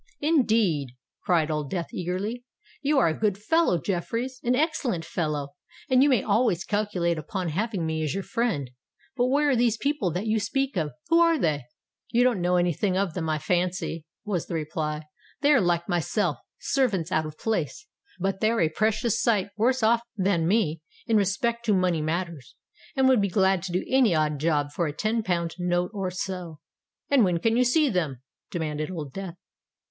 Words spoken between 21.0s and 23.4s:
in respect to money matters, and would be